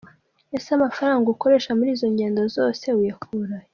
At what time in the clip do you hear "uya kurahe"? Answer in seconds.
2.99-3.67